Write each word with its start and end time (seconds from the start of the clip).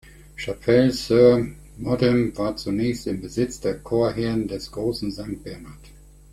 Chapelle-sur-Moudon 0.35 2.35
war 2.35 2.55
zunächst 2.57 3.05
im 3.05 3.21
Besitz 3.21 3.59
der 3.59 3.77
Chorherren 3.81 4.47
des 4.47 4.71
Grossen 4.71 5.11
Sankt 5.11 5.43
Bernhard. 5.43 5.91